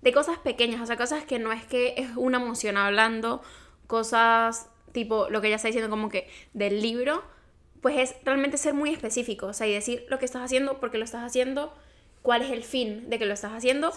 [0.00, 3.42] de cosas pequeñas, o sea, cosas que no es que es una emoción hablando,
[3.88, 7.22] cosas tipo lo que ella está diciendo como que del libro,
[7.80, 10.90] pues es realmente ser muy específico, o sea, y decir lo que estás haciendo, por
[10.90, 11.72] qué lo estás haciendo,
[12.22, 13.92] cuál es el fin de que lo estás haciendo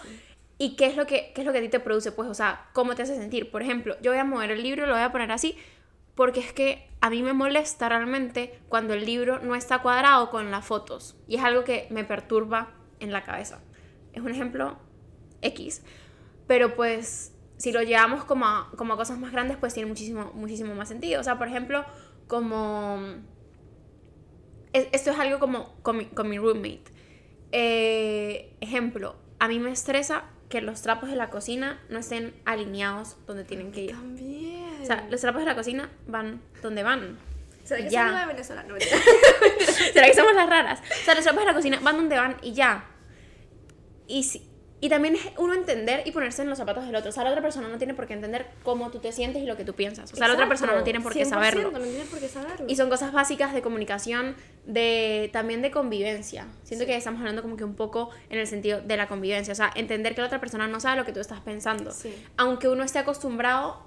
[0.57, 2.33] y qué es lo que qué es lo que a ti te produce, pues, o
[2.33, 3.51] sea, cómo te hace sentir.
[3.51, 5.57] Por ejemplo, yo voy a mover el libro, lo voy a poner así
[6.15, 10.51] porque es que a mí me molesta realmente cuando el libro no está cuadrado con
[10.51, 13.61] las fotos y es algo que me perturba en la cabeza.
[14.13, 14.77] Es un ejemplo
[15.41, 15.83] X,
[16.47, 17.32] pero pues
[17.63, 20.89] si lo llevamos como a, como a cosas más grandes, pues tiene muchísimo, muchísimo más
[20.89, 21.21] sentido.
[21.21, 21.85] O sea, por ejemplo,
[22.27, 22.99] como...
[24.73, 26.83] es- Esto es algo como con mi, con mi roommate.
[27.53, 33.15] Eh, ejemplo, a mí me estresa que los trapos de la cocina no estén alineados
[33.27, 33.91] donde tienen que ir.
[33.91, 34.81] También.
[34.81, 37.17] O sea, los trapos de la cocina van donde van.
[37.63, 38.09] ¿Será que ya.
[38.09, 38.63] son de Venezuela?
[38.63, 38.75] No.
[39.93, 40.81] ¿Será que somos las raras?
[40.81, 42.89] O sea, los trapos de la cocina van donde van y ya.
[44.07, 44.45] Y, si-
[44.83, 47.09] y también es uno entender y ponerse en los zapatos del otro.
[47.09, 49.45] O sea, la otra persona no tiene por qué entender cómo tú te sientes y
[49.45, 50.11] lo que tú piensas.
[50.11, 51.71] O sea, la otra persona no tiene por qué 100%, saberlo.
[51.71, 52.65] No tiene por qué saberlo.
[52.67, 56.47] Y son cosas básicas de comunicación, de también de convivencia.
[56.63, 59.53] Siento que estamos hablando como que un poco en el sentido de la convivencia.
[59.53, 61.93] O sea, entender que la otra persona no sabe lo que tú estás pensando.
[61.93, 62.13] Sí.
[62.35, 63.81] Aunque uno esté acostumbrado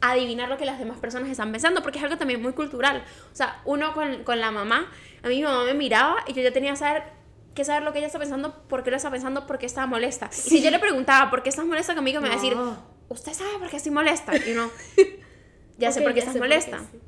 [0.00, 3.04] a adivinar lo que las demás personas están pensando, porque es algo también muy cultural.
[3.32, 4.90] O sea, uno con, con la mamá,
[5.22, 7.17] a mí mi mamá me miraba y yo ya tenía que saber
[7.58, 9.86] que saber lo que ella está pensando, por qué lo está pensando, por qué estaba
[9.86, 10.30] molesta.
[10.32, 12.20] Y si yo le preguntaba, ¿por qué estás molesta conmigo?
[12.20, 12.78] Me va a decir, No.
[13.08, 14.32] usted sabe por qué estoy molesta.
[14.36, 14.70] Y uno,
[15.78, 16.78] ya sé Ok, por qué estás sé por qué, molesta.
[16.90, 16.98] sí.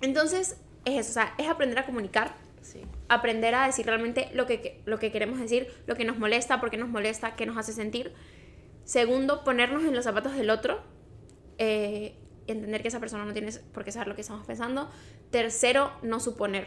[0.00, 2.80] Entonces, es eso, o sea, es aprender a comunicar, Sí.
[3.08, 6.70] aprender a decir realmente lo que, lo que queremos decir, lo que nos molesta, por
[6.70, 8.12] qué nos molesta, qué nos hace sentir.
[8.84, 10.80] Segundo, ponernos en los zapatos del otro,
[11.58, 14.90] eh, entender que esa persona no tiene por qué saber lo que estamos pensando.
[15.30, 16.66] Tercero, no suponer.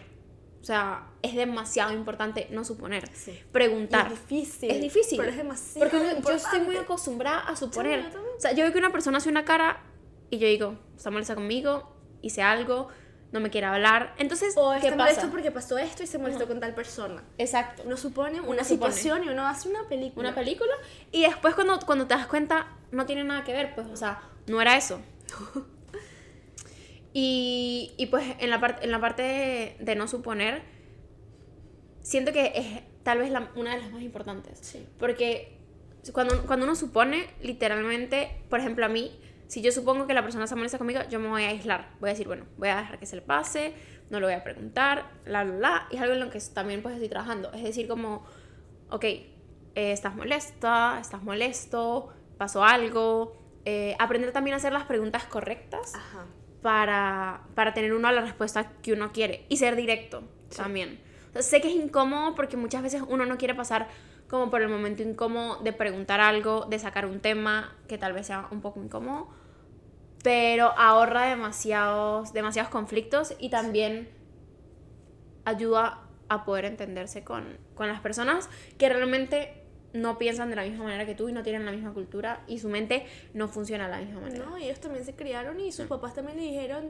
[0.66, 3.08] O sea, es demasiado importante no suponer.
[3.14, 3.40] Sí.
[3.52, 4.08] Preguntar.
[4.10, 4.72] Y es difícil.
[4.72, 5.18] Es difícil.
[5.20, 8.02] Pero es demasiado Porque uno- yo estoy muy acostumbrada a suponer.
[8.12, 9.84] Sí, o sea, yo veo que una persona hace una cara
[10.32, 12.88] y yo digo, está molesta conmigo, hice algo,
[13.32, 14.16] no me quiere hablar.
[14.18, 17.24] Entonces, O ¿qué está molesto porque pasó esto y se molestó con tal persona.
[17.38, 17.84] Exacto.
[17.86, 18.92] Uno supone Uno una supone.
[18.92, 20.30] situación y uno hace una película.
[20.30, 20.74] Una película
[21.12, 24.20] y después cuando, cuando te das cuenta no tiene nada que ver, pues, o sea,
[24.48, 25.00] no era eso.
[27.18, 30.64] Y, y pues en la, parte en la parte de, de no suponer,
[32.02, 34.60] siento que es tal vez la- una de las más importantes.
[34.62, 34.86] Sí.
[35.00, 35.58] Porque
[36.12, 40.46] cuando, cuando uno supone, literalmente, por ejemplo, a mí, si yo supongo que la persona
[40.46, 41.90] se molesta conmigo, yo me voy a aislar.
[42.02, 43.74] Voy a decir, bueno, voy a dejar que se le pase,
[44.10, 45.88] no lo voy a preguntar, la, la, la.
[45.92, 47.50] Y es algo en lo que también pues estoy trabajando.
[47.54, 48.26] Es decir, como,
[48.90, 49.30] ok, eh,
[49.76, 53.38] estás molesta, estás molesto, pasó algo.
[53.64, 56.28] Eh, aprender también a hacer las preguntas correctas Ajá.
[56.66, 60.24] Para, para tener uno la respuesta que uno quiere y ser directo
[60.58, 61.00] también.
[61.30, 63.88] O sea, sé que es incómodo porque muchas veces uno no quiere pasar
[64.28, 68.26] como por el momento incómodo de preguntar algo, de sacar un tema que tal vez
[68.26, 69.28] sea un poco incómodo,
[70.24, 74.10] pero ahorra demasiados, demasiados conflictos y también
[75.46, 78.50] ayuda a poder entenderse con, con las personas
[78.80, 79.65] que realmente
[79.96, 82.60] no piensan de la misma manera que tú y no tienen la misma cultura y
[82.60, 84.46] su mente no funciona de la misma manera.
[84.46, 86.90] No, y ellos también se criaron y sus papás también le dijeron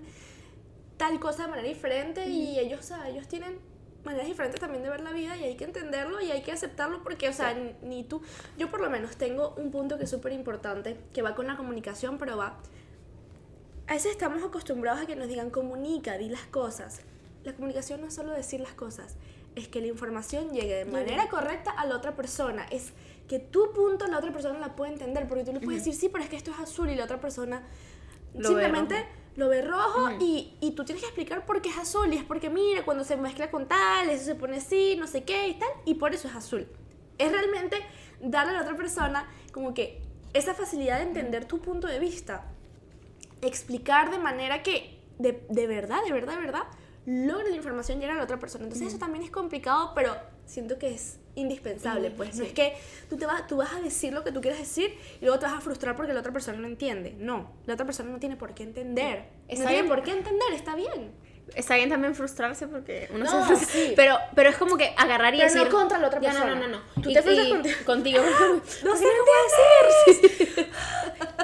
[0.98, 3.60] tal cosa de manera diferente y ellos, o sea, ellos tienen
[4.04, 7.04] maneras diferentes también de ver la vida y hay que entenderlo y hay que aceptarlo
[7.04, 8.22] porque, o sea, ni tú,
[8.58, 11.58] yo por lo menos tengo un punto que es súper importante que va con la
[11.58, 12.58] comunicación, pero va,
[13.88, 17.02] a veces estamos acostumbrados a que nos digan comunica, di las cosas,
[17.44, 19.16] la comunicación no es solo decir las cosas,
[19.56, 22.66] es que la información llegue de manera correcta a la otra persona.
[22.72, 22.94] Es
[23.28, 26.10] que tu punto la otra persona la puede entender, porque tú le puedes decir, sí,
[26.10, 27.64] pero es que esto es azul y la otra persona
[28.34, 32.14] Lo simplemente lo ve rojo y, y tú tienes que explicar por qué es azul
[32.14, 35.24] y es porque mira, cuando se mezcla con tal, eso se pone así, no sé
[35.24, 36.68] qué y tal, y por eso es azul.
[37.18, 37.78] Es realmente
[38.22, 40.02] darle a la otra persona como que
[40.34, 42.46] esa facilidad de entender tu punto de vista,
[43.42, 46.64] explicar de manera que de, de verdad, de verdad, de verdad,
[47.06, 48.64] logre la información llegar a la otra persona.
[48.64, 50.16] Entonces eso también es complicado, pero
[50.46, 52.74] siento que es indispensable, Mm, pues no es que
[53.10, 55.46] tú, te vas, tú vas a decir lo que tú quieres decir y luego te
[55.46, 57.16] vas a frustrar porque la otra persona no entiende.
[57.20, 59.26] No, la otra persona no tiene por qué entender.
[59.48, 59.88] Está no tiene bien.
[59.96, 61.12] por qué entender, está bien.
[61.54, 63.68] Está bien también frustrarse porque uno No, se frustra.
[63.70, 63.94] sí.
[63.96, 65.72] Pero, pero es como que agarrar y Pero no decir.
[65.72, 66.60] contra la otra Ya, no, persona.
[66.60, 67.02] no, no, no.
[67.04, 67.52] Tú Y- te frustras
[67.86, 67.86] contigo.
[67.86, 68.22] contigo.
[68.84, 70.70] No sé cómo hacer.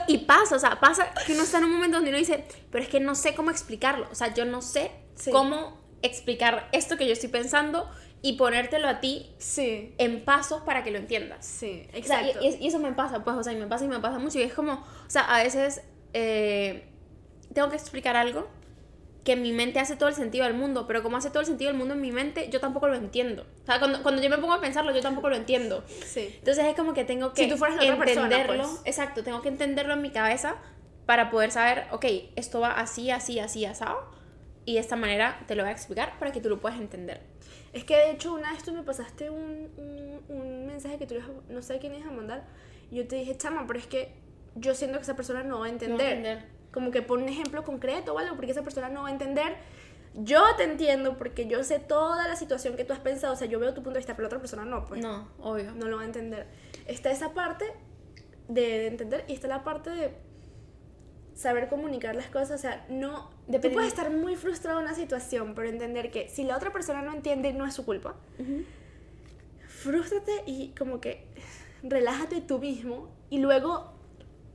[0.08, 2.84] Y pasa, o sea, pasa que uno está en un momento donde uno dice, pero
[2.84, 4.08] es que no sé cómo explicarlo.
[4.12, 5.32] O sea, yo no sé Sí.
[5.32, 7.90] cómo explicar esto que yo estoy pensando
[8.24, 11.46] y ponértelo a ti Sí, en pasos para que lo entiendas.
[11.46, 12.40] sí, O sea, exacto.
[12.42, 14.40] y- y eso me pasa, pues, o sea, y me pasa y me pasa mucho.
[14.40, 15.82] Y es como, o sea, a veces
[16.14, 16.88] eh,
[17.54, 18.48] tengo que explicar algo
[19.24, 21.46] que en mi mente hace todo el sentido del mundo, pero como hace todo el
[21.46, 23.46] sentido del mundo en mi mente, yo tampoco lo entiendo.
[23.64, 25.84] O sea, cuando, cuando yo me pongo a pensarlo, yo tampoco lo entiendo.
[25.88, 26.34] sí.
[26.40, 28.64] Entonces es como que tengo que Si tú fueras la otra persona, entenderlo.
[28.68, 28.82] pues.
[28.86, 30.56] Exacto, tengo que entenderlo en mi cabeza
[31.06, 32.06] para poder saber, ok,
[32.36, 34.10] esto va así, así, así, asado.
[34.66, 37.22] Y de esta manera te lo voy a explicar para que tú lo puedas entender.
[37.74, 41.16] Es que de hecho una vez tú me pasaste un, un, un mensaje que tú
[41.16, 42.44] a- no sé a quién ibas a mandar
[42.92, 44.14] y yo te dije, chama, pero es que
[44.56, 46.08] yo siento que esa persona no va a entender.
[46.18, 46.46] entender.
[46.72, 49.56] Como que pon un ejemplo concreto o algo, porque esa persona no va a entender.
[50.14, 53.48] Yo te entiendo porque yo sé toda la situación que tú has pensado, o sea,
[53.48, 55.72] yo veo tu punto de vista, pero la otra persona no, pues No, obvio.
[55.74, 56.48] no lo va a entender.
[56.86, 57.66] Está esa parte
[58.50, 60.14] de, de entender y está la parte de
[61.34, 63.32] saber comunicar las cosas, o sea, no...
[63.50, 67.02] Tú puedes estar muy frustrado en una situación, pero entender que si la otra persona
[67.02, 68.16] no entiende, no es su culpa.
[69.68, 71.26] Frústrate y como que
[71.84, 73.94] relájate tú mismo y luego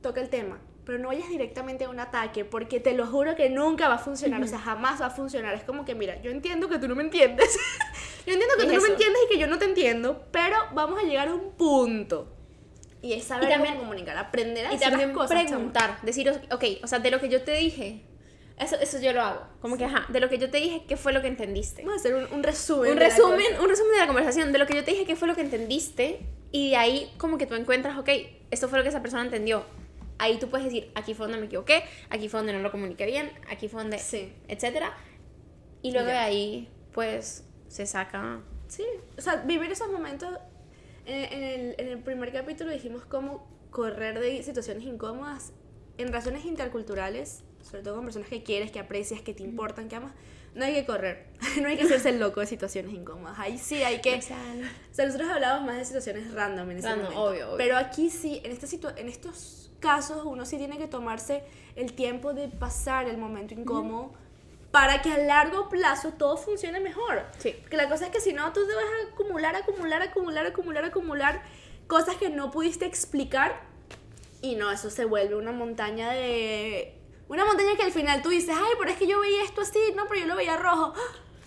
[0.01, 0.59] toca el tema.
[0.87, 3.99] Pero no vayas directamente a un ataque porque te lo juro que nunca va a
[3.99, 5.53] funcionar, o sea, jamás va a funcionar.
[5.53, 7.59] Es como que, mira, yo entiendo que tú no me entiendes.
[8.25, 8.93] yo entiendo que tú no me eso.
[8.93, 12.33] entiendes y que yo no te entiendo, pero vamos a llegar a un punto.
[13.01, 15.37] Y es saber Y también- cómo comunicar, aprender a Y decir también las cosas.
[15.43, 15.49] chamo.
[15.49, 18.03] preguntar, decir, ok, o sea, de lo que yo te dije,
[18.57, 19.41] eso, eso yo lo hago.
[19.61, 21.81] Como que, ajá, de lo que yo te dije, ¿qué fue lo que entendiste?
[21.83, 22.93] Vamos a hacer un, un resumen.
[22.93, 25.27] Un resumen, un resumen de la conversación, de lo que yo te dije, ¿qué fue
[25.27, 26.21] lo que entendiste?
[26.51, 28.09] Y de ahí como que tú encuentras, ok,
[28.51, 29.65] esto fue lo que esa persona entendió.
[30.19, 33.05] Ahí tú puedes decir, aquí fue donde me equivoqué, aquí fue donde no lo comuniqué
[33.05, 34.33] bien, aquí fue donde, Sí.
[34.47, 34.95] etcétera.
[35.81, 36.13] Y luego Ya.
[36.13, 38.41] de ahí, pues, se saca...
[38.67, 38.83] Sí,
[39.17, 40.29] o sea, vivir esos momentos.
[41.05, 45.53] En, el, en el primer capítulo dijimos cómo correr de situaciones incómodas
[45.97, 49.95] en relaciones interculturales, sobre todo con personas que quieres, que aprecias, que te importan, que
[49.95, 50.13] amas.
[50.53, 51.27] No hay que correr,
[51.61, 53.37] no hay que hacerse el loco de situaciones incómodas.
[53.39, 54.15] Ahí sí hay que.
[54.15, 54.37] O sea,
[55.05, 57.23] nosotros hablábamos más de situaciones random en ese Random, momento.
[57.23, 57.57] obvio, obvio.
[57.57, 58.67] Pero aquí sí, en, esta
[58.99, 61.43] en estos casos, uno sí tiene que tomarse
[61.75, 64.11] el tiempo de pasar el momento incómodo
[64.71, 67.25] para que a largo plazo todo funcione mejor.
[67.37, 67.55] Sí.
[67.61, 70.85] Porque la cosa es que si no, tú te vas a acumular, acumular, acumular, acumular,
[70.85, 71.41] acumular
[71.87, 73.61] cosas que no pudiste explicar.
[74.41, 76.93] Y no, eso se vuelve una montaña de.
[77.29, 79.79] Una montaña que al final tú dices, ay, pero es que yo veía esto así,
[79.95, 80.93] no, pero yo lo veía rojo.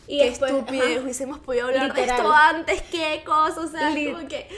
[0.08, 1.02] Y Qué después, estupidez, ajá.
[1.04, 2.16] hubiésemos podido hablar de Literal.
[2.18, 4.48] esto antes, qué cosa, o sea, Lit- como que.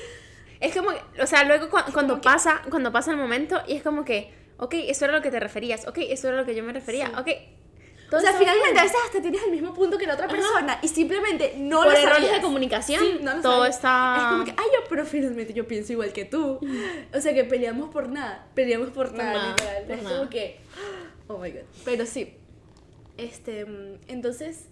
[0.62, 3.82] Es como, o sea, luego cu- cuando, que- pasa, cuando pasa el momento y es
[3.82, 6.62] como que, ok, eso era lo que te referías, ok, eso era lo que yo
[6.62, 7.12] me refería, Sí.
[7.18, 7.28] ok.
[8.14, 10.88] O sea, finalmente a veces hasta tienes el mismo punto que la otra persona y
[10.88, 12.34] simplemente no Por lo errores sabías.
[12.36, 13.76] de comunicación, Sí, no lo todo sabías.
[13.76, 16.60] está- Es como que, ay, yo, pero finalmente yo pienso igual que tú.
[17.14, 18.46] O sea, que peleamos por nada.
[18.54, 19.84] Peleamos por, nada, nada, literal.
[19.86, 20.16] por es nada.
[20.18, 20.60] como que,
[21.28, 21.60] oh my god.
[21.86, 22.36] Pero sí.
[23.16, 24.66] Este, mm, entonces,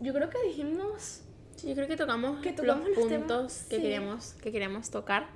[0.00, 1.22] yo creo que dijimos.
[1.56, 3.82] Sí, yo creo que tocamos, Que tocamos los los puntos temas, que, sí.
[3.82, 5.26] queríamos, que queríamos tocar.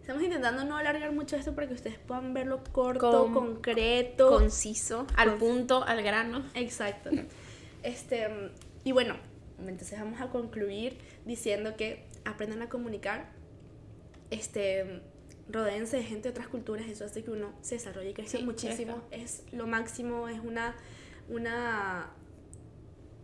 [0.00, 4.30] Estamos intentando no alargar mucho esto para que ustedes puedan verlo corto, Con- concreto.
[4.30, 6.44] Conciso, al punto, al grano.
[6.54, 7.10] Exacto.
[7.82, 8.26] Este,
[8.84, 9.16] y bueno,
[9.60, 13.30] entonces vamos a concluir diciendo que aprendan a comunicar.
[14.30, 15.00] Este,
[15.48, 18.44] rodéense de gente de otras culturas, eso hace que uno se desarrolle y crezca Sí,
[18.44, 19.02] muchísimo.
[19.10, 20.74] Es lo máximo, es una,
[21.28, 22.10] una,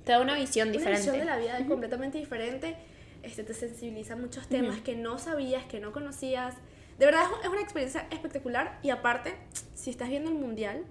[0.04, 1.00] Te da una visión una diferente.
[1.00, 2.76] visión de la vida completamente diferente.
[3.22, 6.54] Este, te sensibiliza a muchos temas que no sabías, que no conocías.
[6.98, 9.34] De verdad es- una experiencia espectacular y aparte,
[9.74, 10.84] si estás viendo el mundial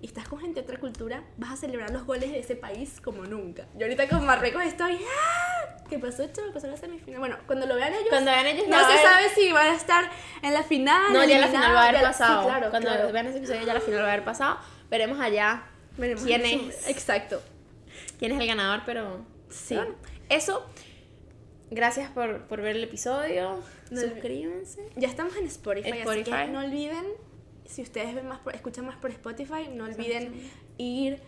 [0.00, 3.00] y estás con gente de otra cultura, vas a celebrar los goles de ese país
[3.00, 3.66] como nunca.
[3.76, 5.84] Yo ahorita con Marruecos estoy, ¡ah!
[5.90, 6.52] ¿Qué pasó, chavo?
[6.54, 7.18] Pasó la semifinal.
[7.18, 9.66] Bueno, cuando lo vean ellos, Cuando vean ellos, no la se van- sabe si van
[9.66, 10.08] a estar
[10.42, 11.12] en la final.
[11.12, 12.42] No, ya la final va a haber ya- pasado.
[12.42, 13.12] Sí, claro, Cuando claro.
[13.12, 14.58] vean ese episodio, ya la final va a haber pasado.
[14.88, 15.64] Veremos allá
[15.98, 17.42] Veremos quién es, Exacto.
[18.22, 19.74] Quién es el ganador, pero Sí.
[19.74, 19.96] Pero bueno,
[20.28, 20.64] eso.
[21.70, 23.58] Gracias por, por ver el episodio.
[23.90, 24.88] No Suscríbanse.
[24.96, 27.04] Ya estamos en Spotify, así que no olviden,
[27.64, 30.34] si ustedes ven más por- escuchan más por Spotify, no olviden
[30.78, 31.18] ir,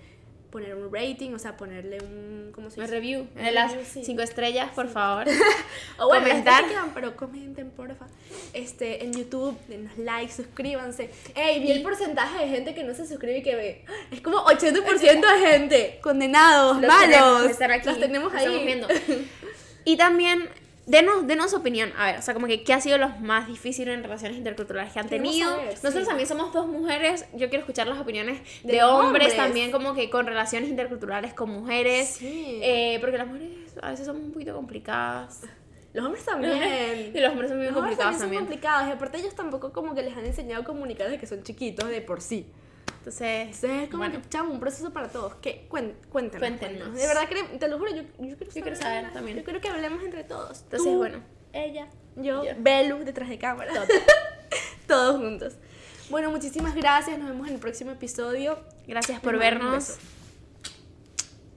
[0.54, 2.92] poner un rating, o sea, ponerle un, ¿cómo se dice?
[2.92, 3.26] review.
[3.34, 4.04] De las sí.
[4.04, 5.26] cinco estrellas, por favor.
[5.98, 6.64] O bueno, comentar.
[6.94, 8.06] pero comenten, porfa.
[8.52, 11.10] Este, en YouTube, denos like, suscríbanse.
[11.34, 13.84] Ey, vi el porcentaje de gente que no se suscribe y que ve.
[14.12, 15.98] Es como 80% de gente.
[16.00, 17.10] Condenados, Los malos.
[17.10, 18.64] tenemos, están aquí, Los tenemos ahí.
[18.64, 18.86] viendo.
[19.86, 20.48] Y también,
[20.86, 21.92] denos, denos opinión.
[21.96, 24.92] A ver, o sea, como que, ¿qué ha sido lo más difícil en relaciones interculturales
[24.92, 25.50] que han tenido?
[25.50, 26.06] saber, Nosotros sí.
[26.08, 27.26] también somos dos mujeres.
[27.32, 29.36] Yo quiero escuchar las opiniones de, De hombres, hombres.
[29.36, 32.08] también, como que con relaciones interculturales con mujeres.
[32.18, 32.60] Sí.
[32.62, 33.48] Eh, porque las mujeres
[33.82, 35.42] a veces son un poquito complicadas.
[35.92, 37.12] Los hombres también.
[37.14, 38.40] Y los hombres son muy Los hombres complicados también son también.
[38.42, 38.88] complicados.
[38.88, 41.88] Y aparte ellos tampoco como que les han enseñado a comunicar desde que son chiquitos
[41.88, 42.46] de por sí.
[43.04, 44.22] Entonces, Entonces es como bueno.
[44.22, 45.34] que, chamo, un proceso para todos.
[45.34, 45.66] ¿Qué?
[45.68, 46.94] Cuéntanos, cuéntanos.
[46.94, 47.28] De verdad,
[47.60, 49.36] te lo juro, yo, yo, quiero, yo saber, quiero también.
[49.36, 50.62] Yo quiero que hablemos entre todos.
[50.62, 51.18] Entonces, Tú, bueno.
[51.52, 51.88] Ella.
[52.16, 52.52] Yo, yo.
[52.56, 53.72] Belu, detrás de cámara.
[54.88, 55.56] todos juntos.
[56.08, 57.18] Bueno, muchísimas gracias.
[57.18, 58.58] Nos vemos en el próximo episodio.
[58.86, 59.98] Gracias por vernos.